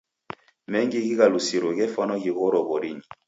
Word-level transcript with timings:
Mengi 0.71 0.99
ghighalusiro 1.05 1.69
ghefwana 1.77 2.15
ghighoro 2.23 2.59
w'orinyi. 2.67 3.05